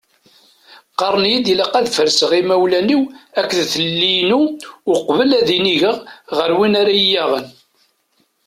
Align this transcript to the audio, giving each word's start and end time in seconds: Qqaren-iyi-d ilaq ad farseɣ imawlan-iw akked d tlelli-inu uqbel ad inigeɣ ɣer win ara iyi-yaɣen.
Qqaren-iyi-d 0.91 1.47
ilaq 1.53 1.73
ad 1.79 1.87
farseɣ 1.95 2.31
imawlan-iw 2.39 3.01
akked 3.39 3.57
d 3.63 3.65
tlelli-inu 3.73 4.41
uqbel 4.93 5.31
ad 5.39 5.49
inigeɣ 5.57 5.97
ɣer 6.37 6.49
win 6.57 6.73
ara 6.81 6.91
iyi-yaɣen. 6.95 7.45